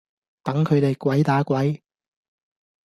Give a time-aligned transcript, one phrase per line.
[0.41, 1.83] 等佢地鬼打鬼